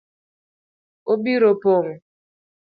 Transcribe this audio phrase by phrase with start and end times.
[1.11, 1.89] Obiro pong’